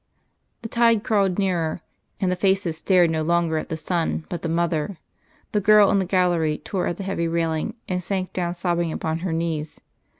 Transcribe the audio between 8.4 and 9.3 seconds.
sobbing upon